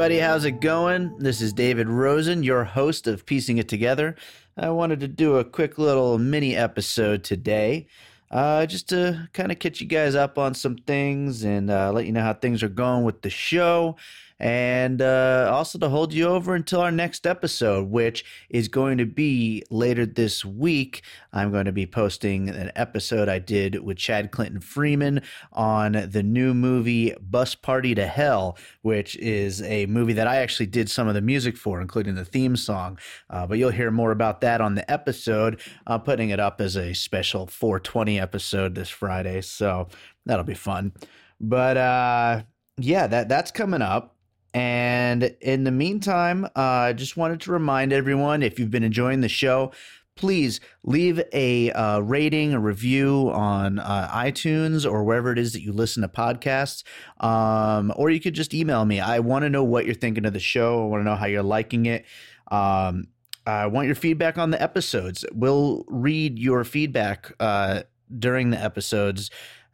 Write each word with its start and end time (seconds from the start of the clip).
Everybody, 0.00 0.20
how's 0.20 0.46
it 0.46 0.62
going? 0.62 1.14
This 1.18 1.42
is 1.42 1.52
David 1.52 1.86
Rosen, 1.86 2.42
your 2.42 2.64
host 2.64 3.06
of 3.06 3.26
Piecing 3.26 3.58
It 3.58 3.68
Together. 3.68 4.16
I 4.56 4.70
wanted 4.70 5.00
to 5.00 5.08
do 5.08 5.36
a 5.36 5.44
quick 5.44 5.76
little 5.76 6.16
mini 6.16 6.56
episode 6.56 7.22
today, 7.22 7.86
uh, 8.30 8.64
just 8.64 8.88
to 8.88 9.28
kind 9.34 9.52
of 9.52 9.58
catch 9.58 9.78
you 9.78 9.86
guys 9.86 10.14
up 10.14 10.38
on 10.38 10.54
some 10.54 10.76
things 10.76 11.44
and 11.44 11.70
uh, 11.70 11.92
let 11.92 12.06
you 12.06 12.12
know 12.12 12.22
how 12.22 12.32
things 12.32 12.62
are 12.62 12.70
going 12.70 13.04
with 13.04 13.20
the 13.20 13.28
show 13.28 13.96
and 14.40 15.02
uh, 15.02 15.50
also 15.52 15.78
to 15.78 15.90
hold 15.90 16.14
you 16.14 16.26
over 16.26 16.54
until 16.54 16.80
our 16.80 16.90
next 16.90 17.26
episode, 17.26 17.90
which 17.90 18.24
is 18.48 18.68
going 18.68 18.96
to 18.96 19.04
be 19.04 19.62
later 19.70 20.06
this 20.06 20.44
week. 20.44 21.02
I'm 21.30 21.52
going 21.52 21.66
to 21.66 21.72
be 21.72 21.86
posting 21.86 22.48
an 22.48 22.72
episode 22.74 23.28
I 23.28 23.38
did 23.38 23.84
with 23.84 23.98
Chad 23.98 24.30
Clinton 24.30 24.60
Freeman 24.60 25.20
on 25.52 25.92
the 25.92 26.22
new 26.22 26.54
movie 26.54 27.14
Bus 27.20 27.54
Party 27.54 27.94
to 27.94 28.06
Hell, 28.06 28.56
which 28.80 29.14
is 29.16 29.60
a 29.62 29.84
movie 29.86 30.14
that 30.14 30.26
I 30.26 30.36
actually 30.36 30.66
did 30.66 30.88
some 30.88 31.06
of 31.06 31.12
the 31.12 31.20
music 31.20 31.58
for, 31.58 31.82
including 31.82 32.14
the 32.14 32.24
theme 32.24 32.56
song. 32.56 32.98
Uh, 33.28 33.46
but 33.46 33.58
you'll 33.58 33.70
hear 33.70 33.90
more 33.90 34.10
about 34.10 34.40
that 34.40 34.62
on 34.62 34.74
the 34.74 34.90
episode. 34.90 35.60
I'm 35.86 36.00
putting 36.00 36.30
it 36.30 36.40
up 36.40 36.62
as 36.62 36.76
a 36.76 36.94
special 36.94 37.46
420 37.46 38.18
episode 38.18 38.74
this 38.74 38.88
Friday, 38.88 39.42
so 39.42 39.88
that'll 40.24 40.44
be 40.44 40.54
fun. 40.54 40.92
But 41.38 41.76
uh, 41.76 42.42
yeah, 42.78 43.06
that 43.06 43.28
that's 43.28 43.50
coming 43.50 43.82
up. 43.82 44.16
And 44.52 45.34
in 45.40 45.64
the 45.64 45.70
meantime, 45.70 46.46
I 46.56 46.90
uh, 46.90 46.92
just 46.92 47.16
wanted 47.16 47.40
to 47.42 47.52
remind 47.52 47.92
everyone 47.92 48.42
if 48.42 48.58
you've 48.58 48.70
been 48.70 48.82
enjoying 48.82 49.20
the 49.20 49.28
show, 49.28 49.70
please 50.16 50.60
leave 50.82 51.22
a 51.32 51.70
uh, 51.70 52.00
rating, 52.00 52.52
a 52.52 52.60
review 52.60 53.30
on 53.32 53.78
uh, 53.78 54.10
iTunes 54.12 54.90
or 54.90 55.04
wherever 55.04 55.32
it 55.32 55.38
is 55.38 55.52
that 55.52 55.62
you 55.62 55.72
listen 55.72 56.02
to 56.02 56.08
podcasts. 56.08 56.82
Um, 57.20 57.92
or 57.96 58.10
you 58.10 58.20
could 58.20 58.34
just 58.34 58.52
email 58.52 58.84
me. 58.84 59.00
I 59.00 59.20
want 59.20 59.44
to 59.44 59.48
know 59.48 59.64
what 59.64 59.86
you're 59.86 59.94
thinking 59.94 60.26
of 60.26 60.32
the 60.32 60.40
show. 60.40 60.82
I 60.82 60.86
want 60.86 61.00
to 61.00 61.04
know 61.04 61.16
how 61.16 61.26
you're 61.26 61.42
liking 61.42 61.86
it. 61.86 62.04
Um, 62.50 63.06
I 63.46 63.66
want 63.66 63.86
your 63.86 63.94
feedback 63.94 64.36
on 64.36 64.50
the 64.50 64.60
episodes. 64.60 65.24
We'll 65.32 65.84
read 65.88 66.38
your 66.38 66.64
feedback 66.64 67.32
uh, 67.40 67.82
during 68.18 68.50
the 68.50 68.62
episodes 68.62 69.30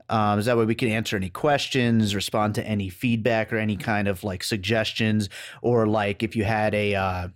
um, 0.09 0.39
is 0.39 0.47
that 0.47 0.57
way 0.57 0.65
we 0.65 0.75
can 0.75 0.89
answer 0.89 1.17
any 1.17 1.31
questions, 1.31 2.15
respond 2.15 2.55
to 2.57 2.67
any 2.67 2.89
feedback 2.89 3.53
or 3.53 3.59
any 3.59 3.77
kind 3.77 4.09
of 4.09 4.25
like 4.25 4.45
suggestions, 4.45 5.29
or 5.63 5.87
like 5.87 6.23
if 6.23 6.37
you 6.37 6.45
had 6.45 6.75
a 6.75 6.95
uh, 6.95 7.29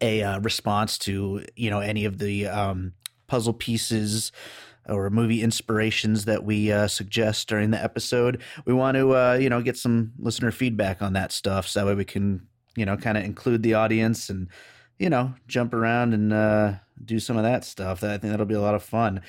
a 0.00 0.22
uh, 0.22 0.40
response 0.40 0.98
to 0.98 1.44
you 1.56 1.70
know 1.70 1.80
any 1.80 2.04
of 2.04 2.18
the 2.18 2.46
um, 2.46 2.92
puzzle 3.26 3.54
pieces 3.54 4.32
or 4.88 5.08
movie 5.10 5.42
inspirations 5.42 6.24
that 6.24 6.44
we 6.44 6.72
uh, 6.72 6.88
suggest 6.88 7.48
during 7.48 7.70
the 7.70 7.82
episode. 7.82 8.42
We 8.64 8.74
want 8.74 8.96
to 8.96 9.14
uh, 9.14 9.38
you 9.40 9.48
know 9.48 9.62
get 9.62 9.76
some 9.76 10.12
listener 10.18 10.50
feedback 10.50 11.02
on 11.02 11.14
that 11.14 11.32
stuff, 11.32 11.66
so 11.66 11.80
that 11.80 11.86
way 11.86 11.94
we 11.94 12.04
can 12.04 12.46
you 12.76 12.84
know 12.84 12.96
kind 12.96 13.16
of 13.16 13.24
include 13.24 13.62
the 13.62 13.74
audience 13.74 14.28
and 14.28 14.48
you 14.98 15.08
know 15.08 15.34
jump 15.48 15.74
around 15.74 16.14
and 16.14 16.32
uh, 16.32 16.74
do 17.04 17.18
some 17.18 17.36
of 17.36 17.42
that 17.44 17.64
stuff. 17.64 18.00
That 18.00 18.10
I 18.10 18.18
think 18.18 18.32
that'll 18.32 18.46
be 18.46 18.54
a 18.54 18.60
lot 18.60 18.74
of 18.74 18.82
fun. 18.82 19.22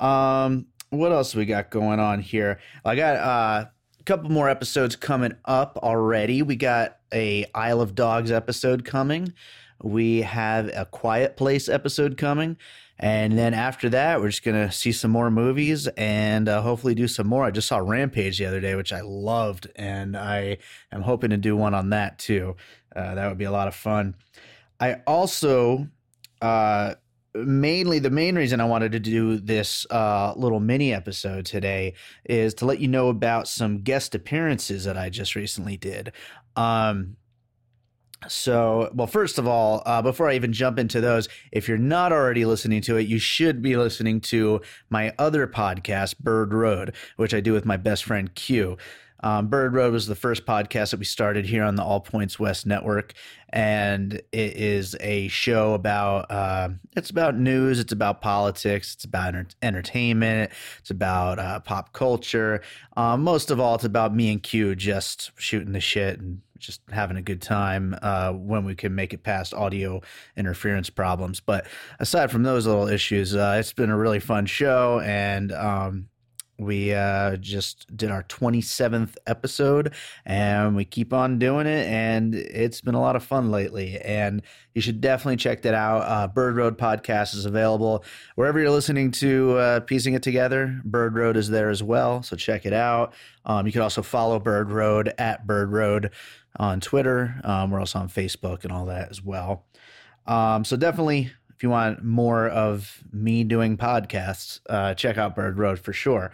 Um, 0.00 0.66
what 0.90 1.12
else 1.12 1.34
we 1.34 1.44
got 1.44 1.70
going 1.70 2.00
on 2.00 2.20
here? 2.20 2.60
I 2.84 2.96
got 2.96 3.16
uh, 3.16 3.66
a 3.98 4.02
couple 4.04 4.30
more 4.30 4.48
episodes 4.48 4.96
coming 4.96 5.34
up 5.44 5.78
already. 5.82 6.42
We 6.42 6.56
got 6.56 6.98
a 7.12 7.46
Isle 7.54 7.80
of 7.80 7.94
Dogs 7.94 8.30
episode 8.30 8.84
coming. 8.84 9.32
We 9.82 10.22
have 10.22 10.68
a 10.74 10.86
Quiet 10.86 11.36
Place 11.36 11.68
episode 11.68 12.16
coming. 12.16 12.56
And 13.00 13.38
then 13.38 13.54
after 13.54 13.88
that, 13.90 14.20
we're 14.20 14.30
just 14.30 14.42
going 14.42 14.66
to 14.66 14.72
see 14.72 14.90
some 14.90 15.12
more 15.12 15.30
movies 15.30 15.86
and 15.96 16.48
uh, 16.48 16.62
hopefully 16.62 16.96
do 16.96 17.06
some 17.06 17.28
more. 17.28 17.44
I 17.44 17.52
just 17.52 17.68
saw 17.68 17.78
Rampage 17.78 18.38
the 18.38 18.46
other 18.46 18.60
day, 18.60 18.74
which 18.74 18.92
I 18.92 19.02
loved. 19.02 19.68
And 19.76 20.16
I 20.16 20.58
am 20.90 21.02
hoping 21.02 21.30
to 21.30 21.36
do 21.36 21.56
one 21.56 21.74
on 21.74 21.90
that 21.90 22.18
too. 22.18 22.56
Uh, 22.94 23.14
that 23.14 23.28
would 23.28 23.38
be 23.38 23.44
a 23.44 23.52
lot 23.52 23.68
of 23.68 23.74
fun. 23.76 24.16
I 24.80 24.94
also 25.06 25.86
uh, 26.42 26.94
mainly 27.34 27.98
the 27.98 28.10
main 28.10 28.36
reason 28.36 28.60
I 28.60 28.64
wanted 28.64 28.92
to 28.92 29.00
do 29.00 29.38
this 29.38 29.86
uh, 29.90 30.32
little 30.36 30.60
mini 30.60 30.92
episode 30.92 31.46
today 31.46 31.94
is 32.24 32.54
to 32.54 32.66
let 32.66 32.80
you 32.80 32.88
know 32.88 33.08
about 33.08 33.48
some 33.48 33.82
guest 33.82 34.14
appearances 34.14 34.84
that 34.84 34.96
I 34.96 35.10
just 35.10 35.34
recently 35.34 35.76
did. 35.76 36.12
Um, 36.56 37.16
so, 38.26 38.90
well, 38.94 39.06
first 39.06 39.38
of 39.38 39.46
all, 39.46 39.82
uh, 39.86 40.02
before 40.02 40.28
I 40.28 40.34
even 40.34 40.52
jump 40.52 40.78
into 40.78 41.00
those, 41.00 41.28
if 41.52 41.68
you're 41.68 41.78
not 41.78 42.12
already 42.12 42.44
listening 42.44 42.80
to 42.82 42.96
it, 42.96 43.06
you 43.06 43.18
should 43.20 43.62
be 43.62 43.76
listening 43.76 44.20
to 44.22 44.60
my 44.90 45.14
other 45.18 45.46
podcast, 45.46 46.18
Bird 46.18 46.52
Road, 46.52 46.96
which 47.16 47.32
I 47.32 47.40
do 47.40 47.52
with 47.52 47.64
my 47.64 47.76
best 47.76 48.04
friend 48.04 48.34
Q. 48.34 48.76
Um, 49.20 49.48
Bird 49.48 49.74
Road 49.74 49.92
was 49.92 50.06
the 50.06 50.14
first 50.14 50.46
podcast 50.46 50.90
that 50.90 50.98
we 50.98 51.04
started 51.04 51.46
here 51.46 51.64
on 51.64 51.74
the 51.74 51.82
All 51.82 52.00
Points 52.00 52.38
West 52.38 52.66
network, 52.66 53.14
and 53.50 54.14
it 54.14 54.56
is 54.56 54.96
a 55.00 55.28
show 55.28 55.74
about 55.74 56.30
uh, 56.30 56.68
it's 56.96 57.10
about 57.10 57.36
news, 57.36 57.80
it's 57.80 57.92
about 57.92 58.20
politics, 58.20 58.94
it's 58.94 59.04
about 59.04 59.34
enter- 59.34 59.56
entertainment, 59.62 60.52
it's 60.78 60.90
about 60.90 61.38
uh, 61.38 61.60
pop 61.60 61.92
culture. 61.92 62.62
Um, 62.96 63.22
most 63.22 63.50
of 63.50 63.60
all, 63.60 63.74
it's 63.74 63.84
about 63.84 64.14
me 64.14 64.32
and 64.32 64.42
Q 64.42 64.74
just 64.74 65.32
shooting 65.36 65.72
the 65.72 65.80
shit 65.80 66.20
and 66.20 66.40
just 66.58 66.80
having 66.90 67.16
a 67.16 67.22
good 67.22 67.40
time 67.40 67.96
uh, 68.02 68.32
when 68.32 68.64
we 68.64 68.74
can 68.74 68.94
make 68.94 69.14
it 69.14 69.22
past 69.22 69.54
audio 69.54 70.00
interference 70.36 70.90
problems. 70.90 71.40
But 71.40 71.66
aside 72.00 72.30
from 72.30 72.42
those 72.42 72.66
little 72.66 72.88
issues, 72.88 73.34
uh, 73.34 73.56
it's 73.58 73.72
been 73.72 73.90
a 73.90 73.96
really 73.96 74.20
fun 74.20 74.46
show, 74.46 75.00
and 75.00 75.52
um, 75.52 76.08
we 76.58 76.92
uh, 76.92 77.36
just 77.36 77.96
did 77.96 78.10
our 78.10 78.24
27th 78.24 79.16
episode 79.26 79.94
and 80.26 80.74
we 80.74 80.84
keep 80.84 81.12
on 81.12 81.38
doing 81.38 81.66
it 81.66 81.86
and 81.86 82.34
it's 82.34 82.80
been 82.80 82.96
a 82.96 83.00
lot 83.00 83.14
of 83.14 83.22
fun 83.22 83.50
lately 83.50 83.98
and 84.00 84.42
you 84.74 84.80
should 84.80 85.00
definitely 85.00 85.36
check 85.36 85.62
that 85.62 85.74
out. 85.74 86.00
Uh, 86.00 86.26
bird 86.26 86.56
road 86.56 86.76
podcast 86.76 87.34
is 87.34 87.46
available 87.46 88.04
wherever 88.34 88.58
you're 88.58 88.70
listening 88.70 89.12
to 89.12 89.56
uh, 89.56 89.80
piecing 89.80 90.14
it 90.14 90.22
together. 90.22 90.80
Bird 90.84 91.14
road 91.14 91.36
is 91.36 91.48
there 91.48 91.70
as 91.70 91.82
well 91.82 92.22
so 92.22 92.34
check 92.34 92.66
it 92.66 92.72
out. 92.72 93.14
Um, 93.44 93.66
you 93.66 93.72
can 93.72 93.82
also 93.82 94.02
follow 94.02 94.40
bird 94.40 94.70
road 94.70 95.14
at 95.16 95.46
bird 95.46 95.72
road 95.72 96.10
on 96.56 96.80
twitter 96.80 97.40
um, 97.44 97.70
we're 97.70 97.78
also 97.78 98.00
on 98.00 98.08
facebook 98.08 98.64
and 98.64 98.72
all 98.72 98.86
that 98.86 99.10
as 99.10 99.22
well. 99.22 99.64
Um, 100.26 100.64
so 100.64 100.76
definitely 100.76 101.30
if 101.58 101.64
you 101.64 101.70
want 101.70 102.04
more 102.04 102.46
of 102.46 103.02
me 103.12 103.42
doing 103.42 103.76
podcasts, 103.76 104.60
uh, 104.70 104.94
check 104.94 105.18
out 105.18 105.34
Bird 105.34 105.58
Road 105.58 105.80
for 105.80 105.92
sure. 105.92 106.30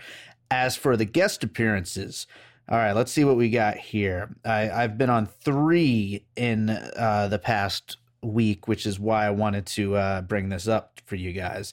As 0.51 0.77
for 0.77 0.99
the 0.99 1.07
guest 1.07 1.43
appearances, 1.43 2.27
all 2.69 2.77
right, 2.77 2.93
let's 2.93 3.11
see 3.11 3.25
what 3.25 3.39
we 3.39 3.49
got 3.49 3.79
here. 3.79 4.37
I, 4.45 4.65
have 4.67 4.99
been 4.99 5.09
on 5.09 5.25
three 5.25 6.27
in 6.37 6.69
uh, 6.69 7.29
the 7.29 7.39
past 7.39 7.97
week, 8.23 8.69
which 8.69 8.85
is 8.85 9.01
why 9.01 9.25
I 9.25 9.31
wanted 9.31 9.65
to 9.69 9.97
uh, 9.97 10.21
bring 10.21 10.51
this 10.51 10.69
up 10.69 11.01
for 11.07 11.17
you 11.17 11.33
guys. 11.33 11.73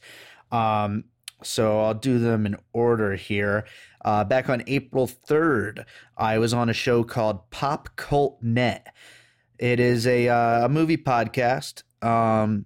Um, 0.50 1.04
so 1.44 1.82
I'll 1.82 1.94
do 1.94 2.20
them 2.20 2.46
in 2.46 2.56
order 2.72 3.18
here. 3.18 3.66
Uh, 4.06 4.24
back 4.24 4.48
on 4.48 4.64
April 4.66 5.10
3rd, 5.10 5.84
I 6.16 6.38
was 6.38 6.54
on 6.54 6.70
a 6.70 6.74
show 6.74 7.04
called 7.04 7.50
Pop 7.50 7.90
Cult 7.98 8.42
Net. 8.42 8.96
It 9.60 9.82
is 9.82 10.08
a, 10.08 10.30
uh, 10.30 10.68
a 10.68 10.70
movie 10.70 10.96
podcast. 10.96 11.84
Um, 12.02 12.66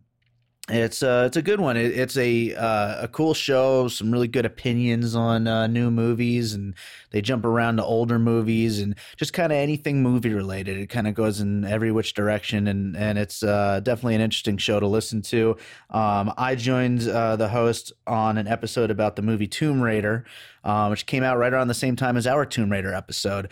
it's 0.67 1.03
uh, 1.03 1.25
it's 1.27 1.37
a 1.37 1.43
good 1.43 1.59
one. 1.59 1.77
It, 1.77 1.95
it's 1.97 2.17
a 2.17 2.55
uh, 2.55 3.03
a 3.03 3.07
cool 3.07 3.35
show. 3.35 3.87
Some 3.87 4.11
really 4.11 4.27
good 4.27 4.45
opinions 4.45 5.15
on 5.15 5.47
uh, 5.47 5.67
new 5.67 5.91
movies, 5.91 6.53
and 6.53 6.73
they 7.11 7.21
jump 7.21 7.45
around 7.45 7.77
to 7.77 7.83
older 7.83 8.17
movies 8.17 8.79
and 8.79 8.95
just 9.15 9.31
kind 9.31 9.51
of 9.51 9.57
anything 9.57 10.01
movie 10.01 10.33
related. 10.33 10.77
It 10.77 10.87
kind 10.87 11.07
of 11.07 11.13
goes 11.13 11.39
in 11.39 11.65
every 11.65 11.91
which 11.91 12.15
direction, 12.15 12.67
and 12.67 12.97
and 12.97 13.19
it's 13.19 13.43
uh, 13.43 13.79
definitely 13.81 14.15
an 14.15 14.21
interesting 14.21 14.57
show 14.57 14.79
to 14.79 14.87
listen 14.87 15.21
to. 15.23 15.55
Um, 15.91 16.33
I 16.35 16.55
joined 16.55 17.07
uh, 17.07 17.35
the 17.35 17.49
host 17.49 17.93
on 18.07 18.39
an 18.39 18.47
episode 18.47 18.89
about 18.89 19.17
the 19.17 19.21
movie 19.21 19.47
Tomb 19.47 19.81
Raider, 19.81 20.25
uh, 20.65 20.87
which 20.89 21.05
came 21.05 21.23
out 21.23 21.37
right 21.37 21.53
around 21.53 21.69
the 21.69 21.73
same 21.73 21.95
time 21.95 22.17
as 22.17 22.27
our 22.27 22.45
Tomb 22.45 22.69
Raider 22.69 22.93
episode. 22.93 23.49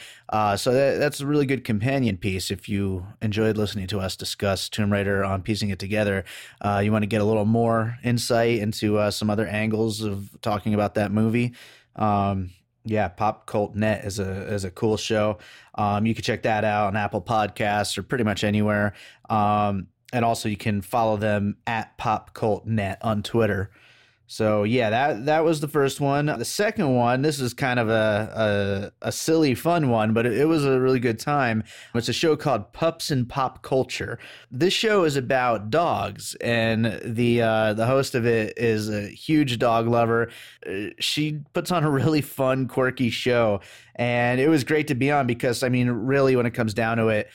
so 0.57 0.73
that, 0.73 0.97
that's 0.99 1.21
a 1.21 1.25
really 1.25 1.45
good 1.45 1.63
companion 1.63 2.17
piece. 2.17 2.51
If 2.51 2.67
you 2.67 3.05
enjoyed 3.21 3.55
listening 3.55 3.87
to 3.87 4.01
us 4.01 4.17
discuss 4.17 4.67
Tomb 4.67 4.91
Raider 4.91 5.23
on 5.23 5.41
piecing 5.41 5.69
it 5.69 5.79
together, 5.79 6.25
you 6.81 6.91
want 6.91 7.03
to 7.03 7.07
get 7.07 7.21
a 7.21 7.25
little 7.25 7.45
more 7.45 7.97
insight 8.03 8.59
into 8.59 8.97
uh, 8.97 9.11
some 9.11 9.29
other 9.29 9.47
angles 9.47 10.01
of 10.01 10.29
talking 10.41 10.73
about 10.73 10.95
that 10.95 11.11
movie. 11.11 11.53
Um, 11.95 12.49
yeah, 12.85 13.07
Pop 13.07 13.45
Cult 13.45 13.75
Net 13.75 14.03
is 14.03 14.19
a 14.19 14.53
is 14.53 14.65
a 14.65 14.71
cool 14.71 14.97
show. 14.97 15.37
Um, 15.75 16.05
you 16.05 16.13
can 16.13 16.23
check 16.23 16.43
that 16.43 16.65
out 16.65 16.87
on 16.87 16.95
Apple 16.95 17.21
Podcasts 17.21 17.97
or 17.97 18.03
pretty 18.03 18.23
much 18.23 18.43
anywhere. 18.43 18.93
Um, 19.29 19.87
and 20.11 20.25
also 20.25 20.49
you 20.49 20.57
can 20.57 20.81
follow 20.81 21.17
them 21.17 21.57
at 21.65 21.97
Pop 21.97 22.33
Cult 22.33 22.65
Net 22.65 22.99
on 23.01 23.23
Twitter. 23.23 23.71
So 24.27 24.63
yeah, 24.63 24.89
that 24.89 25.25
that 25.25 25.43
was 25.43 25.59
the 25.59 25.67
first 25.67 25.99
one. 25.99 26.25
The 26.25 26.45
second 26.45 26.95
one, 26.95 27.21
this 27.21 27.39
is 27.39 27.53
kind 27.53 27.79
of 27.79 27.89
a 27.89 28.91
a, 29.01 29.07
a 29.07 29.11
silly, 29.11 29.53
fun 29.53 29.89
one, 29.89 30.13
but 30.13 30.25
it, 30.25 30.33
it, 30.39 30.45
was 30.45 30.65
a 30.65 30.79
really 30.79 30.99
good 30.99 31.19
time. 31.19 31.63
It's 31.93 32.09
a 32.09 32.13
show 32.13 32.35
called 32.37 32.71
Pups 32.71 33.11
and 33.11 33.27
Pop 33.27 33.61
Culture. 33.61 34.17
This 34.49 34.73
show 34.73 35.03
is 35.03 35.17
about 35.17 35.69
dogs, 35.69 36.35
and 36.41 36.99
the 37.03 37.41
uh, 37.41 37.73
the 37.73 37.85
host 37.85 38.15
of 38.15 38.25
it 38.25 38.57
is 38.57 38.89
a 38.89 39.07
huge 39.07 39.59
dog 39.59 39.87
lover. 39.87 40.31
Uh, 40.65 40.89
she 40.99 41.41
puts 41.53 41.69
on 41.69 41.83
a 41.83 41.91
really 41.91 42.21
fun, 42.21 42.67
quirky 42.67 43.09
show, 43.09 43.59
and 43.95 44.39
it 44.39 44.47
was 44.47 44.63
great 44.63 44.87
to 44.87 44.95
be 44.95 45.11
on 45.11 45.27
because 45.27 45.63
I 45.63 45.69
mean, 45.69 45.89
really, 45.89 46.35
when 46.35 46.45
it 46.45 46.51
comes 46.51 46.73
down 46.73 46.97
to 46.97 47.09
it 47.09 47.29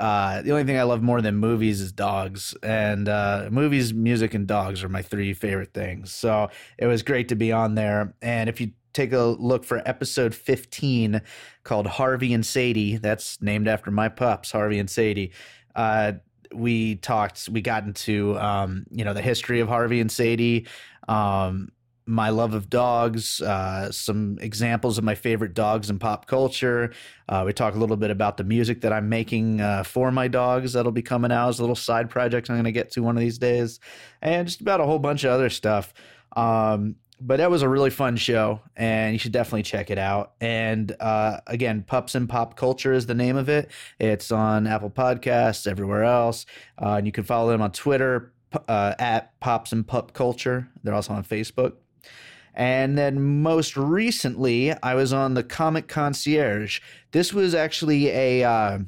uh, 0.00 0.42
the 0.42 0.50
only 0.50 0.64
thing 0.64 0.78
I 0.78 0.84
love 0.84 1.02
more 1.02 1.20
than 1.20 1.36
movies 1.36 1.80
is 1.80 1.92
dogs, 1.92 2.54
and 2.62 3.08
uh, 3.08 3.48
movies, 3.50 3.92
music, 3.92 4.34
and 4.34 4.46
dogs 4.46 4.82
are 4.82 4.88
my 4.88 5.02
three 5.02 5.34
favorite 5.34 5.74
things. 5.74 6.12
So 6.12 6.48
it 6.78 6.86
was 6.86 7.02
great 7.02 7.28
to 7.28 7.34
be 7.34 7.52
on 7.52 7.74
there. 7.74 8.14
And 8.22 8.48
if 8.48 8.60
you 8.60 8.72
take 8.92 9.12
a 9.12 9.20
look 9.20 9.64
for 9.64 9.82
episode 9.86 10.34
15 10.34 11.20
called 11.64 11.86
Harvey 11.86 12.32
and 12.32 12.44
Sadie, 12.44 12.96
that's 12.96 13.40
named 13.42 13.68
after 13.68 13.90
my 13.90 14.08
pups, 14.08 14.52
Harvey 14.52 14.78
and 14.78 14.88
Sadie. 14.90 15.32
Uh, 15.74 16.12
we 16.54 16.96
talked, 16.96 17.48
we 17.50 17.60
got 17.60 17.84
into, 17.84 18.38
um, 18.38 18.84
you 18.90 19.04
know, 19.04 19.14
the 19.14 19.22
history 19.22 19.60
of 19.60 19.68
Harvey 19.68 20.00
and 20.00 20.10
Sadie, 20.10 20.66
um, 21.08 21.70
my 22.06 22.30
love 22.30 22.54
of 22.54 22.68
dogs, 22.68 23.40
uh, 23.40 23.90
some 23.92 24.38
examples 24.40 24.98
of 24.98 25.04
my 25.04 25.14
favorite 25.14 25.54
dogs 25.54 25.88
in 25.90 25.98
pop 25.98 26.26
culture. 26.26 26.92
Uh, 27.28 27.44
we 27.46 27.52
talk 27.52 27.74
a 27.74 27.78
little 27.78 27.96
bit 27.96 28.10
about 28.10 28.36
the 28.36 28.44
music 28.44 28.80
that 28.80 28.92
I'm 28.92 29.08
making 29.08 29.60
uh, 29.60 29.84
for 29.84 30.10
my 30.10 30.28
dogs 30.28 30.72
that'll 30.72 30.92
be 30.92 31.02
coming 31.02 31.32
out 31.32 31.50
as 31.50 31.58
a 31.58 31.62
little 31.62 31.76
side 31.76 32.10
project 32.10 32.50
I'm 32.50 32.56
going 32.56 32.64
to 32.64 32.72
get 32.72 32.90
to 32.92 33.02
one 33.02 33.16
of 33.16 33.20
these 33.20 33.38
days, 33.38 33.80
and 34.20 34.46
just 34.46 34.60
about 34.60 34.80
a 34.80 34.84
whole 34.84 34.98
bunch 34.98 35.24
of 35.24 35.30
other 35.30 35.50
stuff. 35.50 35.94
Um, 36.34 36.96
but 37.24 37.36
that 37.36 37.50
was 37.50 37.62
a 37.62 37.68
really 37.68 37.90
fun 37.90 38.16
show, 38.16 38.60
and 38.76 39.12
you 39.12 39.18
should 39.18 39.30
definitely 39.32 39.62
check 39.62 39.90
it 39.90 39.98
out. 39.98 40.32
And 40.40 40.94
uh, 40.98 41.38
again, 41.46 41.84
Pups 41.86 42.16
and 42.16 42.28
Pop 42.28 42.56
Culture 42.56 42.92
is 42.92 43.06
the 43.06 43.14
name 43.14 43.36
of 43.36 43.48
it. 43.48 43.70
It's 44.00 44.32
on 44.32 44.66
Apple 44.66 44.90
Podcasts, 44.90 45.68
everywhere 45.68 46.02
else, 46.02 46.46
uh, 46.80 46.94
and 46.96 47.06
you 47.06 47.12
can 47.12 47.22
follow 47.22 47.50
them 47.50 47.62
on 47.62 47.70
Twitter 47.70 48.32
uh, 48.68 48.94
at 48.98 49.38
Pops 49.40 49.72
and 49.72 49.86
Pup 49.86 50.12
Culture. 50.14 50.68
They're 50.82 50.94
also 50.94 51.12
on 51.12 51.24
Facebook. 51.24 51.74
And 52.54 52.98
then 52.98 53.42
most 53.42 53.76
recently, 53.76 54.72
I 54.82 54.94
was 54.94 55.12
on 55.12 55.34
the 55.34 55.42
Comic 55.42 55.88
Concierge. 55.88 56.80
This 57.12 57.32
was 57.32 57.54
actually 57.54 58.08
a 58.08 58.44
uh, 58.44 58.78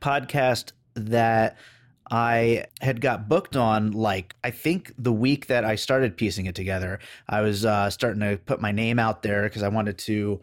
podcast 0.00 0.72
that 0.94 1.58
I 2.10 2.64
had 2.80 3.00
got 3.00 3.28
booked 3.28 3.54
on, 3.54 3.92
like, 3.92 4.34
I 4.42 4.50
think 4.50 4.92
the 4.98 5.12
week 5.12 5.46
that 5.46 5.64
I 5.64 5.76
started 5.76 6.16
piecing 6.16 6.46
it 6.46 6.54
together. 6.54 6.98
I 7.28 7.42
was 7.42 7.64
uh, 7.64 7.90
starting 7.90 8.20
to 8.20 8.38
put 8.38 8.60
my 8.60 8.72
name 8.72 8.98
out 8.98 9.22
there 9.22 9.42
because 9.42 9.62
I 9.62 9.68
wanted 9.68 9.98
to. 9.98 10.40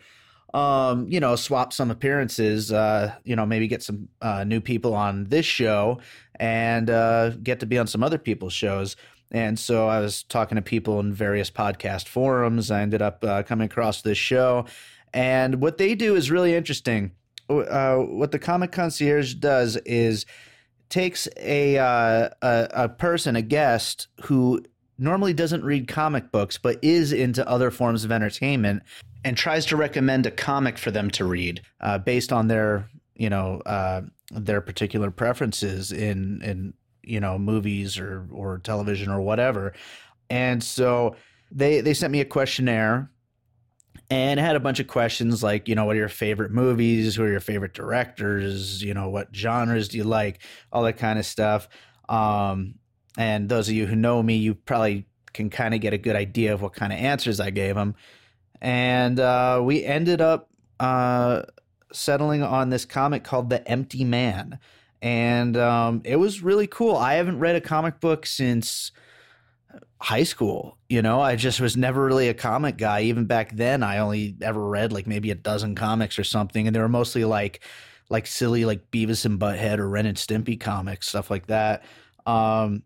Um, 0.54 1.10
you 1.10 1.20
know, 1.20 1.36
swap 1.36 1.74
some 1.74 1.92
appearances, 1.92 2.72
uh, 2.72 3.14
you 3.26 3.36
know, 3.36 3.46
maybe 3.46 3.68
get 3.68 3.84
some 3.84 4.08
uh, 4.22 4.46
new 4.46 4.62
people 4.62 4.96
on 4.96 5.26
this 5.26 5.46
show 5.46 6.00
and 6.40 6.90
uh, 6.90 7.32
get 7.44 7.60
to 7.60 7.66
be 7.66 7.78
on 7.78 7.86
some 7.86 8.02
other 8.02 8.18
people's 8.18 8.54
shows. 8.54 8.96
And 9.32 9.60
so 9.60 9.88
I 9.88 10.00
was 10.00 10.24
talking 10.24 10.56
to 10.56 10.62
people 10.62 11.00
in 11.00 11.14
various 11.14 11.52
podcast 11.52 12.08
forums. 12.08 12.72
I 12.72 12.82
ended 12.82 13.02
up 13.02 13.24
uh, 13.24 13.44
coming 13.44 13.66
across 13.66 14.02
this 14.02 14.18
show. 14.18 14.66
And 15.14 15.62
what 15.62 15.78
they 15.78 15.96
do 15.96 16.16
is 16.16 16.32
really 16.32 16.56
interesting. 16.56 17.12
Uh, 17.50 17.98
what 17.98 18.32
the 18.32 18.40
Comic 18.40 18.72
Concierge 18.72 19.34
does 19.36 19.78
is 19.86 20.26
takes 20.90 21.28
a, 21.38 21.78
uh, 21.78 22.30
a, 22.42 22.68
a 22.74 22.90
person, 22.90 23.36
a 23.36 23.42
guest 23.42 24.08
who 24.24 24.62
normally 24.98 25.34
doesn't 25.34 25.64
read 25.64 25.88
comic 25.88 26.32
books 26.32 26.58
but 26.58 26.80
is 26.82 27.14
into 27.14 27.48
other 27.48 27.72
forms 27.72 28.04
of 28.04 28.12
entertainment, 28.12 28.84
and 29.24 29.38
tries 29.38 29.66
to 29.66 29.76
recommend 29.76 30.26
a 30.26 30.32
comic 30.32 30.78
for 30.78 30.92
them 30.92 31.10
to 31.12 31.26
read 31.26 31.62
uh, 31.82 31.98
based 31.98 32.32
on 32.32 32.48
their 32.48 32.90
you 33.16 33.30
know 33.30 33.62
uh, 33.66 34.02
their 34.32 34.62
particular 34.62 35.12
preferences 35.12 35.92
in 35.92 36.42
in 36.44 36.74
you 37.08 37.20
know 37.20 37.38
movies 37.38 37.98
or 37.98 38.28
or 38.32 38.60
television 38.60 39.10
or 39.12 39.22
whatever. 39.22 39.74
And 40.30 40.64
so 40.64 41.16
they 41.52 41.82
they 41.82 41.94
sent 41.94 42.12
me 42.12 42.22
a 42.22 42.26
questionnaire 42.26 43.10
and 44.10 44.40
had 44.40 44.56
a 44.56 44.60
bunch 44.60 44.80
of 44.80 44.88
questions 44.88 45.44
like 45.44 45.68
you 45.68 45.76
know 45.76 45.86
what 45.86 45.96
are 45.96 46.00
your 46.00 46.10
favorite 46.10 46.52
movies? 46.52 47.16
Who 47.16 47.24
are 47.24 47.32
your 47.32 47.40
favorite 47.40 47.74
directors? 47.74 48.84
You 48.84 48.94
know 48.94 49.10
what 49.10 49.36
genres 49.36 49.88
do 49.88 49.98
you 49.98 50.04
like? 50.04 50.42
All 50.72 50.84
that 50.84 50.98
kind 50.98 51.20
of 51.20 51.26
stuff. 51.26 51.68
Um, 52.10 52.76
and 53.18 53.50
those 53.50 53.68
of 53.68 53.74
you 53.74 53.88
who 53.88 53.96
know 53.96 54.22
me 54.22 54.38
you 54.38 54.54
probably 54.54 55.06
can 55.34 55.50
kind 55.50 55.74
of 55.74 55.82
get 55.82 55.94
a 55.94 55.98
good 55.98 56.16
idea 56.16 56.54
of 56.54 56.62
what 56.62 56.74
kind 56.74 56.94
of 56.94 57.00
answers 57.00 57.40
i 57.40 57.50
gave 57.50 57.76
them 57.76 57.96
and 58.62 59.20
uh, 59.20 59.62
we 59.64 59.84
ended 59.84 60.20
up 60.20 60.50
uh, 60.80 61.44
settling 61.92 62.42
on 62.42 62.70
this 62.70 62.86
comic 62.86 63.24
called 63.24 63.50
the 63.50 63.68
empty 63.68 64.04
man 64.04 64.58
and 65.02 65.56
um, 65.58 66.02
it 66.04 66.16
was 66.16 66.42
really 66.42 66.68
cool. 66.68 66.96
I 66.96 67.16
haven't 67.16 67.40
read 67.40 67.56
a 67.56 67.62
comic 67.62 68.00
book 68.00 68.26
since 68.26 68.92
high 70.00 70.24
school. 70.24 70.78
You 70.90 71.02
know, 71.02 71.22
I 71.22 71.36
just 71.36 71.60
was 71.60 71.76
never 71.78 72.06
really 72.06 72.30
a 72.30 72.34
comic 72.34 72.78
guy. 72.78 73.02
Even 73.02 73.26
back 73.26 73.56
then, 73.56 73.84
I 73.84 74.00
only 74.00 74.36
ever 74.42 74.64
read 74.64 74.92
like 74.92 75.08
maybe 75.08 75.32
a 75.32 75.36
dozen 75.36 75.76
comics 75.76 76.18
or 76.18 76.24
something, 76.24 76.68
and 76.68 76.76
they 76.76 76.80
were 76.80 76.90
mostly 76.90 77.26
like 77.26 77.62
like 78.10 78.26
silly 78.26 78.66
like 78.66 78.90
Beavis 78.92 79.26
and 79.26 79.40
Butthead 79.40 79.80
or 79.80 79.90
Ren 79.90 80.06
and 80.06 80.18
Stimpy 80.18 80.60
comics, 80.60 81.10
stuff 81.10 81.30
like 81.30 81.48
that. 81.48 81.84
Um, 82.26 82.84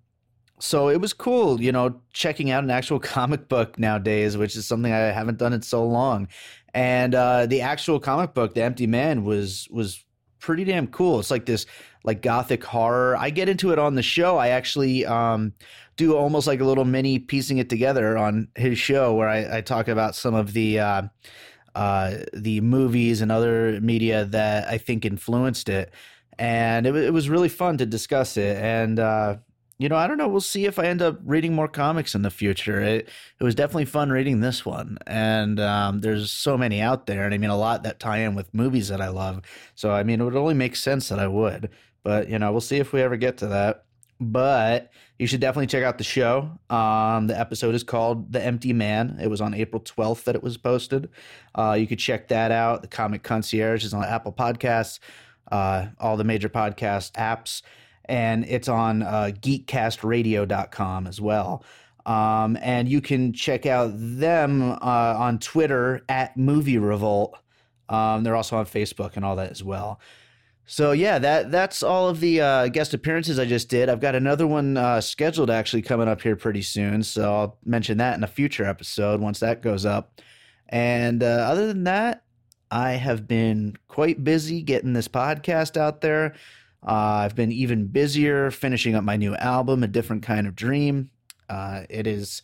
so 0.59 0.89
it 0.89 1.01
was 1.01 1.13
cool, 1.13 1.61
you 1.61 1.71
know, 1.71 2.01
checking 2.13 2.51
out 2.51 2.63
an 2.63 2.69
actual 2.69 2.99
comic 3.17 3.47
book 3.47 3.79
nowadays, 3.79 4.37
which 4.37 4.55
is 4.55 4.67
something 4.67 4.91
I 4.91 4.97
haven't 4.97 5.37
done 5.37 5.53
in 5.53 5.61
so 5.61 5.85
long. 5.85 6.27
And 6.73 7.13
uh, 7.15 7.47
the 7.47 7.61
actual 7.61 7.99
comic 7.99 8.33
book, 8.33 8.53
The 8.53 8.63
Empty 8.63 8.87
Man, 8.87 9.23
was 9.23 9.67
was 9.71 10.03
pretty 10.39 10.63
damn 10.63 10.87
cool. 10.87 11.19
It's 11.19 11.31
like 11.31 11.45
this 11.45 11.65
like 12.03 12.21
gothic 12.21 12.63
horror. 12.63 13.15
I 13.17 13.29
get 13.29 13.49
into 13.49 13.71
it 13.71 13.79
on 13.79 13.95
the 13.95 14.03
show. 14.03 14.37
I 14.37 14.49
actually 14.49 15.05
um, 15.05 15.53
do 15.97 16.15
almost 16.15 16.47
like 16.47 16.59
a 16.59 16.65
little 16.65 16.85
mini 16.85 17.19
piecing 17.19 17.57
it 17.57 17.69
together 17.69 18.17
on 18.17 18.47
his 18.55 18.79
show 18.79 19.13
where 19.13 19.29
I, 19.29 19.57
I 19.57 19.61
talk 19.61 19.87
about 19.87 20.15
some 20.15 20.33
of 20.33 20.53
the 20.53 20.79
uh, 20.79 21.01
uh, 21.75 22.17
the 22.33 22.61
movies 22.61 23.21
and 23.21 23.31
other 23.31 23.79
media 23.81 24.25
that 24.25 24.67
I 24.67 24.77
think 24.77 25.05
influenced 25.05 25.69
it. 25.69 25.93
And 26.39 26.85
it, 26.87 26.95
it 26.95 27.13
was 27.13 27.29
really 27.29 27.49
fun 27.49 27.77
to 27.77 27.85
discuss 27.85 28.35
it. 28.35 28.57
And 28.57 28.99
uh, 28.99 29.37
you 29.81 29.89
know, 29.89 29.95
I 29.95 30.05
don't 30.05 30.19
know. 30.19 30.27
We'll 30.27 30.41
see 30.41 30.65
if 30.65 30.77
I 30.77 30.85
end 30.85 31.01
up 31.01 31.17
reading 31.25 31.55
more 31.55 31.67
comics 31.67 32.13
in 32.13 32.21
the 32.21 32.29
future. 32.29 32.79
It 32.79 33.09
it 33.39 33.43
was 33.43 33.55
definitely 33.55 33.85
fun 33.85 34.11
reading 34.11 34.39
this 34.39 34.63
one, 34.63 34.99
and 35.07 35.59
um, 35.59 36.01
there's 36.01 36.31
so 36.31 36.55
many 36.55 36.79
out 36.81 37.07
there, 37.07 37.25
and 37.25 37.33
I 37.33 37.39
mean 37.39 37.49
a 37.49 37.57
lot 37.57 37.81
that 37.81 37.99
tie 37.99 38.19
in 38.19 38.35
with 38.35 38.53
movies 38.53 38.89
that 38.89 39.01
I 39.01 39.07
love. 39.07 39.41
So 39.73 39.89
I 39.89 40.03
mean, 40.03 40.21
it 40.21 40.23
would 40.23 40.35
only 40.35 40.53
make 40.53 40.75
sense 40.75 41.09
that 41.09 41.17
I 41.17 41.25
would. 41.25 41.71
But 42.03 42.29
you 42.29 42.39
know, 42.39 42.51
we'll 42.51 42.61
see 42.61 42.77
if 42.77 42.93
we 42.93 43.01
ever 43.01 43.17
get 43.17 43.37
to 43.37 43.47
that. 43.47 43.85
But 44.19 44.91
you 45.17 45.25
should 45.25 45.41
definitely 45.41 45.67
check 45.67 45.83
out 45.83 45.97
the 45.97 46.03
show. 46.03 46.51
Um, 46.69 47.27
the 47.27 47.39
episode 47.39 47.73
is 47.73 47.83
called 47.83 48.31
"The 48.31 48.43
Empty 48.43 48.73
Man." 48.73 49.17
It 49.21 49.27
was 49.27 49.41
on 49.41 49.53
April 49.53 49.81
12th 49.81 50.25
that 50.25 50.35
it 50.35 50.43
was 50.43 50.57
posted. 50.57 51.09
Uh, 51.55 51.75
you 51.79 51.87
could 51.87 51.99
check 51.99 52.27
that 52.27 52.51
out. 52.51 52.81
The 52.81 52.87
Comic 52.87 53.23
Concierge 53.23 53.83
is 53.83 53.93
on 53.93 54.03
Apple 54.03 54.31
Podcasts, 54.31 54.99
uh, 55.51 55.87
all 55.99 56.17
the 56.17 56.23
major 56.23 56.49
podcast 56.49 57.13
apps 57.13 57.61
and 58.05 58.45
it's 58.45 58.67
on 58.67 59.03
uh, 59.03 59.31
geekcastradio.com 59.41 61.07
as 61.07 61.21
well. 61.21 61.63
Um, 62.05 62.57
and 62.61 62.89
you 62.89 62.99
can 62.99 63.31
check 63.31 63.65
out 63.65 63.91
them 63.95 64.71
uh, 64.73 65.15
on 65.17 65.39
Twitter 65.39 66.01
at 66.09 66.35
Movie 66.35 66.77
Revolt. 66.77 67.37
Um, 67.89 68.23
they're 68.23 68.35
also 68.35 68.57
on 68.57 68.65
Facebook 68.65 69.15
and 69.15 69.23
all 69.23 69.35
that 69.37 69.51
as 69.51 69.63
well. 69.63 69.99
So 70.65 70.93
yeah, 70.93 71.19
that 71.19 71.51
that's 71.51 71.83
all 71.83 72.07
of 72.07 72.19
the 72.19 72.39
uh, 72.41 72.67
guest 72.69 72.93
appearances 72.93 73.39
I 73.39 73.45
just 73.45 73.67
did. 73.67 73.89
I've 73.89 73.99
got 73.99 74.15
another 74.15 74.47
one 74.47 74.77
uh, 74.77 75.01
scheduled 75.01 75.49
actually 75.49 75.81
coming 75.81 76.07
up 76.07 76.21
here 76.21 76.35
pretty 76.35 76.61
soon, 76.61 77.03
so 77.03 77.33
I'll 77.33 77.57
mention 77.65 77.97
that 77.97 78.17
in 78.17 78.23
a 78.23 78.27
future 78.27 78.65
episode 78.65 79.19
once 79.19 79.39
that 79.39 79.61
goes 79.61 79.85
up. 79.85 80.21
And 80.69 81.23
uh, 81.23 81.25
other 81.49 81.67
than 81.67 81.83
that, 81.83 82.23
I 82.71 82.91
have 82.91 83.27
been 83.27 83.75
quite 83.89 84.23
busy 84.23 84.61
getting 84.61 84.93
this 84.93 85.09
podcast 85.09 85.75
out 85.75 85.99
there. 85.99 86.35
Uh, 86.87 87.25
I've 87.25 87.35
been 87.35 87.51
even 87.51 87.87
busier 87.87 88.49
finishing 88.49 88.95
up 88.95 89.03
my 89.03 89.17
new 89.17 89.35
album, 89.35 89.83
A 89.83 89.87
Different 89.87 90.23
Kind 90.23 90.47
of 90.47 90.55
Dream. 90.55 91.11
Uh, 91.49 91.83
it 91.89 92.07
is 92.07 92.41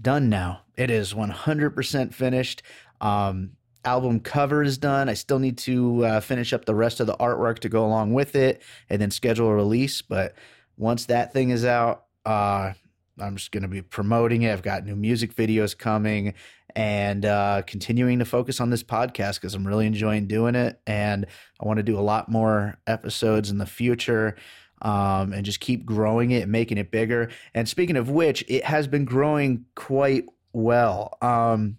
done 0.00 0.28
now. 0.28 0.62
It 0.76 0.90
is 0.90 1.14
100% 1.14 2.12
finished. 2.12 2.62
Um, 3.00 3.52
album 3.86 4.20
cover 4.20 4.62
is 4.62 4.76
done. 4.76 5.08
I 5.08 5.14
still 5.14 5.38
need 5.38 5.58
to 5.58 6.04
uh, 6.04 6.20
finish 6.20 6.52
up 6.52 6.64
the 6.64 6.74
rest 6.74 7.00
of 7.00 7.06
the 7.06 7.16
artwork 7.16 7.60
to 7.60 7.68
go 7.68 7.86
along 7.86 8.12
with 8.12 8.34
it 8.34 8.62
and 8.90 9.00
then 9.00 9.10
schedule 9.10 9.48
a 9.48 9.54
release. 9.54 10.02
But 10.02 10.34
once 10.76 11.06
that 11.06 11.32
thing 11.32 11.50
is 11.50 11.64
out, 11.64 12.04
uh, 12.26 12.72
I'm 13.18 13.36
just 13.36 13.52
going 13.52 13.62
to 13.62 13.68
be 13.68 13.80
promoting 13.80 14.42
it. 14.42 14.52
I've 14.52 14.62
got 14.62 14.84
new 14.84 14.96
music 14.96 15.34
videos 15.34 15.76
coming 15.76 16.34
and 16.74 17.24
uh, 17.24 17.62
continuing 17.66 18.18
to 18.18 18.26
focus 18.26 18.60
on 18.60 18.68
this 18.68 18.82
podcast 18.82 19.36
because 19.36 19.54
I'm 19.54 19.66
really 19.66 19.86
enjoying 19.86 20.26
doing 20.26 20.54
it. 20.54 20.78
And 20.86 21.26
I 21.58 21.66
want 21.66 21.78
to 21.78 21.82
do 21.82 21.98
a 21.98 22.02
lot 22.02 22.28
more 22.28 22.76
episodes 22.86 23.50
in 23.50 23.56
the 23.58 23.66
future 23.66 24.36
um, 24.82 25.32
and 25.32 25.44
just 25.46 25.60
keep 25.60 25.86
growing 25.86 26.32
it 26.32 26.42
and 26.42 26.52
making 26.52 26.76
it 26.76 26.90
bigger. 26.90 27.30
And 27.54 27.66
speaking 27.66 27.96
of 27.96 28.10
which, 28.10 28.44
it 28.48 28.64
has 28.64 28.86
been 28.86 29.06
growing 29.06 29.64
quite 29.74 30.26
well. 30.52 31.16
Um, 31.22 31.78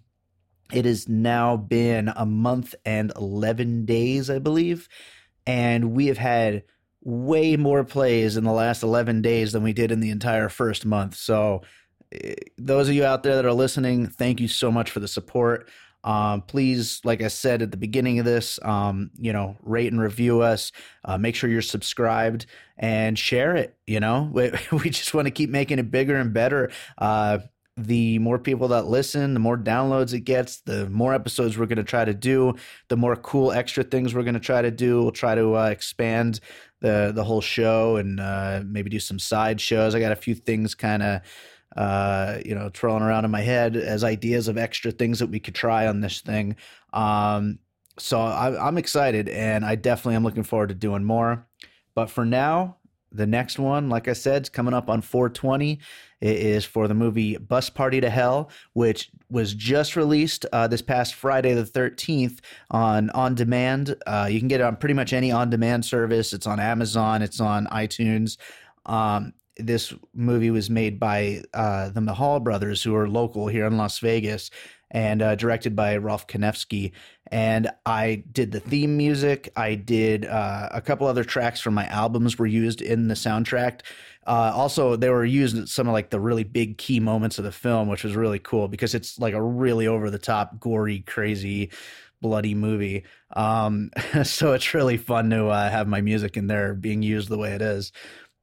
it 0.72 0.84
has 0.84 1.08
now 1.08 1.56
been 1.56 2.12
a 2.14 2.26
month 2.26 2.74
and 2.84 3.12
11 3.16 3.84
days, 3.84 4.30
I 4.30 4.38
believe. 4.38 4.88
And 5.46 5.92
we 5.92 6.06
have 6.06 6.18
had 6.18 6.64
way 7.02 7.56
more 7.56 7.84
plays 7.84 8.36
in 8.36 8.44
the 8.44 8.52
last 8.52 8.82
11 8.82 9.22
days 9.22 9.52
than 9.52 9.62
we 9.62 9.72
did 9.72 9.90
in 9.90 10.00
the 10.00 10.10
entire 10.10 10.48
first 10.48 10.84
month. 10.84 11.14
So, 11.14 11.62
eh, 12.12 12.34
those 12.58 12.88
of 12.88 12.94
you 12.94 13.04
out 13.04 13.22
there 13.22 13.36
that 13.36 13.46
are 13.46 13.52
listening, 13.52 14.06
thank 14.08 14.40
you 14.40 14.48
so 14.48 14.70
much 14.70 14.90
for 14.90 15.00
the 15.00 15.08
support. 15.08 15.68
Um, 16.04 16.42
please, 16.42 17.00
like 17.04 17.22
I 17.22 17.28
said 17.28 17.60
at 17.60 17.70
the 17.70 17.76
beginning 17.76 18.18
of 18.18 18.24
this, 18.24 18.58
um, 18.62 19.10
you 19.18 19.32
know, 19.32 19.56
rate 19.62 19.92
and 19.92 20.00
review 20.00 20.40
us. 20.42 20.72
Uh, 21.04 21.18
make 21.18 21.34
sure 21.34 21.50
you're 21.50 21.60
subscribed 21.62 22.46
and 22.76 23.18
share 23.18 23.56
it. 23.56 23.76
You 23.86 24.00
know, 24.00 24.30
we, 24.32 24.52
we 24.72 24.90
just 24.90 25.14
want 25.14 25.26
to 25.26 25.32
keep 25.32 25.50
making 25.50 25.78
it 25.78 25.90
bigger 25.90 26.16
and 26.16 26.32
better. 26.32 26.70
Uh, 26.96 27.38
the 27.78 28.18
more 28.18 28.38
people 28.38 28.68
that 28.68 28.86
listen, 28.86 29.34
the 29.34 29.40
more 29.40 29.56
downloads 29.56 30.12
it 30.12 30.20
gets, 30.20 30.60
the 30.60 30.88
more 30.90 31.14
episodes 31.14 31.56
we're 31.56 31.66
going 31.66 31.76
to 31.76 31.84
try 31.84 32.04
to 32.04 32.14
do, 32.14 32.54
the 32.88 32.96
more 32.96 33.14
cool 33.14 33.52
extra 33.52 33.84
things 33.84 34.14
we're 34.14 34.24
going 34.24 34.34
to 34.34 34.40
try 34.40 34.60
to 34.60 34.70
do. 34.70 35.00
We'll 35.00 35.12
try 35.12 35.34
to 35.34 35.56
uh, 35.56 35.66
expand 35.66 36.40
the 36.80 37.12
the 37.14 37.24
whole 37.24 37.40
show 37.40 37.96
and 37.96 38.18
uh, 38.18 38.62
maybe 38.66 38.90
do 38.90 39.00
some 39.00 39.18
side 39.18 39.60
shows. 39.60 39.94
I 39.94 40.00
got 40.00 40.12
a 40.12 40.16
few 40.16 40.34
things 40.34 40.74
kind 40.74 41.02
of 41.02 41.20
uh, 41.76 42.38
you 42.44 42.54
know 42.54 42.68
twirling 42.72 43.02
around 43.02 43.24
in 43.24 43.30
my 43.30 43.42
head 43.42 43.76
as 43.76 44.02
ideas 44.02 44.48
of 44.48 44.58
extra 44.58 44.90
things 44.90 45.20
that 45.20 45.28
we 45.28 45.38
could 45.38 45.54
try 45.54 45.86
on 45.86 46.00
this 46.00 46.20
thing. 46.20 46.56
Um, 46.92 47.60
so 47.98 48.20
I, 48.20 48.66
I'm 48.66 48.78
excited, 48.78 49.28
and 49.28 49.64
I 49.64 49.76
definitely 49.76 50.16
am 50.16 50.24
looking 50.24 50.42
forward 50.42 50.70
to 50.70 50.74
doing 50.74 51.04
more. 51.04 51.46
But 51.94 52.10
for 52.10 52.24
now, 52.24 52.77
the 53.12 53.26
next 53.26 53.58
one, 53.58 53.88
like 53.88 54.08
I 54.08 54.12
said, 54.12 54.42
is 54.42 54.48
coming 54.48 54.74
up 54.74 54.88
on 54.88 55.00
420. 55.00 55.78
It 56.20 56.36
is 56.36 56.64
for 56.64 56.88
the 56.88 56.94
movie 56.94 57.36
Bus 57.36 57.70
Party 57.70 58.00
to 58.00 58.10
Hell, 58.10 58.50
which 58.72 59.10
was 59.30 59.54
just 59.54 59.96
released 59.96 60.46
uh, 60.52 60.66
this 60.66 60.82
past 60.82 61.14
Friday 61.14 61.54
the 61.54 61.62
13th 61.62 62.40
on 62.70 63.10
on 63.10 63.34
demand. 63.34 63.94
Uh, 64.06 64.28
you 64.30 64.38
can 64.38 64.48
get 64.48 64.60
it 64.60 64.64
on 64.64 64.76
pretty 64.76 64.94
much 64.94 65.12
any 65.12 65.30
on 65.30 65.48
demand 65.50 65.84
service. 65.84 66.32
It's 66.32 66.46
on 66.46 66.60
Amazon. 66.60 67.22
It's 67.22 67.40
on 67.40 67.66
iTunes. 67.66 68.36
Um, 68.86 69.32
this 69.58 69.92
movie 70.14 70.50
was 70.50 70.70
made 70.70 71.00
by 71.00 71.42
uh, 71.52 71.90
the 71.90 72.00
Mahal 72.00 72.40
brothers, 72.40 72.82
who 72.82 72.94
are 72.94 73.08
local 73.08 73.48
here 73.48 73.66
in 73.66 73.76
Las 73.76 73.98
Vegas, 73.98 74.50
and 74.90 75.22
uh, 75.22 75.34
directed 75.34 75.76
by 75.76 75.96
Rolf 75.96 76.26
Kanefsky. 76.26 76.92
And 77.30 77.70
I 77.84 78.24
did 78.32 78.52
the 78.52 78.60
theme 78.60 78.96
music. 78.96 79.50
I 79.54 79.74
did 79.74 80.24
uh, 80.24 80.68
a 80.72 80.80
couple 80.80 81.06
other 81.06 81.24
tracks 81.24 81.60
from 81.60 81.74
my 81.74 81.86
albums 81.86 82.38
were 82.38 82.46
used 82.46 82.80
in 82.80 83.08
the 83.08 83.14
soundtrack. 83.14 83.80
Uh, 84.26 84.52
also, 84.54 84.96
they 84.96 85.10
were 85.10 85.24
used 85.24 85.56
at 85.56 85.68
some 85.68 85.88
of 85.88 85.92
like 85.92 86.10
the 86.10 86.20
really 86.20 86.44
big 86.44 86.78
key 86.78 87.00
moments 87.00 87.38
of 87.38 87.44
the 87.44 87.52
film, 87.52 87.88
which 87.88 88.04
was 88.04 88.16
really 88.16 88.38
cool 88.38 88.68
because 88.68 88.94
it's 88.94 89.18
like 89.18 89.34
a 89.34 89.42
really 89.42 89.86
over 89.86 90.10
the 90.10 90.18
top, 90.18 90.58
gory, 90.60 91.00
crazy, 91.00 91.70
bloody 92.20 92.54
movie. 92.54 93.04
Um, 93.34 93.90
so 94.24 94.52
it's 94.52 94.74
really 94.74 94.96
fun 94.96 95.30
to 95.30 95.48
uh, 95.48 95.70
have 95.70 95.88
my 95.88 96.00
music 96.00 96.36
in 96.36 96.46
there 96.46 96.74
being 96.74 97.02
used 97.02 97.28
the 97.28 97.38
way 97.38 97.52
it 97.52 97.62
is. 97.62 97.92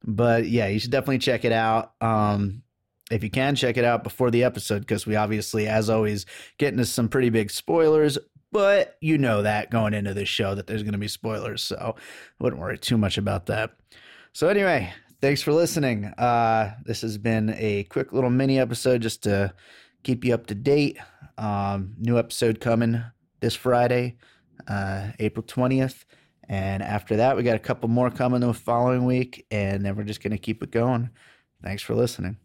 But 0.04 0.46
yeah, 0.46 0.68
you 0.68 0.78
should 0.78 0.92
definitely 0.92 1.18
check 1.18 1.44
it 1.44 1.52
out. 1.52 1.92
Um, 2.00 2.62
if 3.10 3.22
you 3.22 3.30
can 3.30 3.54
check 3.54 3.76
it 3.76 3.84
out 3.84 4.02
before 4.02 4.30
the 4.30 4.44
episode 4.44 4.80
because 4.80 5.06
we 5.06 5.16
obviously 5.16 5.68
as 5.68 5.88
always 5.88 6.26
get 6.58 6.72
into 6.72 6.84
some 6.84 7.08
pretty 7.08 7.30
big 7.30 7.50
spoilers. 7.50 8.18
But 8.52 8.96
you 9.00 9.18
know 9.18 9.42
that 9.42 9.70
going 9.70 9.92
into 9.92 10.14
this 10.14 10.28
show 10.28 10.54
that 10.54 10.66
there's 10.66 10.82
going 10.82 10.92
to 10.92 10.98
be 10.98 11.08
spoilers 11.08 11.62
so 11.62 11.94
I 11.96 12.00
wouldn't 12.42 12.60
worry 12.60 12.78
too 12.78 12.96
much 12.96 13.18
about 13.18 13.46
that. 13.46 13.72
So 14.32 14.48
anyway 14.48 14.92
thanks 15.20 15.42
for 15.42 15.52
listening. 15.52 16.06
Uh, 16.06 16.74
this 16.84 17.02
has 17.02 17.18
been 17.18 17.54
a 17.56 17.84
quick 17.84 18.12
little 18.12 18.30
mini 18.30 18.58
episode 18.58 19.02
just 19.02 19.22
to 19.24 19.52
keep 20.02 20.24
you 20.24 20.34
up 20.34 20.46
to 20.46 20.54
date. 20.54 20.98
Um, 21.38 21.94
new 21.98 22.18
episode 22.18 22.60
coming 22.60 23.02
this 23.40 23.54
friday 23.54 24.16
uh, 24.66 25.08
april 25.18 25.44
20th 25.44 26.06
and 26.48 26.82
after 26.82 27.16
that 27.16 27.36
we 27.36 27.42
got 27.42 27.54
a 27.54 27.58
couple 27.60 27.90
more 27.90 28.10
coming 28.10 28.40
the 28.40 28.54
following 28.54 29.04
week 29.04 29.44
and 29.50 29.84
then 29.84 29.94
we're 29.94 30.04
just 30.04 30.22
going 30.22 30.30
to 30.30 30.38
keep 30.38 30.62
it 30.62 30.70
going. 30.70 31.10
Thanks 31.62 31.82
for 31.82 31.94
listening 31.94 32.38